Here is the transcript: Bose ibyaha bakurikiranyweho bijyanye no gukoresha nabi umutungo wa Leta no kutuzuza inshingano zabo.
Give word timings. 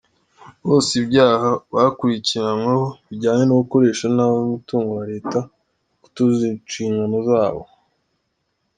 Bose 0.67 0.91
ibyaha 1.01 1.49
bakurikiranyweho 1.73 2.85
bijyanye 3.07 3.43
no 3.45 3.55
gukoresha 3.61 4.05
nabi 4.15 4.37
umutungo 4.45 4.89
wa 4.99 5.05
Leta 5.11 5.39
no 5.45 5.49
kutuzuza 6.01 6.43
inshingano 6.51 7.17
zabo. 7.29 7.61